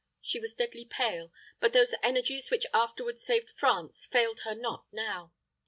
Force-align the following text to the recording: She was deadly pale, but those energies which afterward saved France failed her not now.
She 0.19 0.39
was 0.39 0.55
deadly 0.55 0.83
pale, 0.85 1.31
but 1.59 1.73
those 1.73 1.93
energies 2.01 2.49
which 2.49 2.65
afterward 2.73 3.19
saved 3.19 3.51
France 3.51 4.07
failed 4.07 4.39
her 4.39 4.55
not 4.55 4.87
now. 4.91 5.31